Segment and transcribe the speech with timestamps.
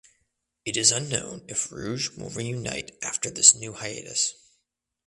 [0.65, 4.33] It is unknown if Rouge will reunite after this new hiatus.